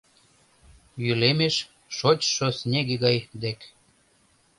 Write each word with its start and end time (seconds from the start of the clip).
Йӱлемеш 1.03 1.55
шочшо 1.97 2.47
снеге 2.59 2.95
гай 3.03 3.17
дек 3.41 3.59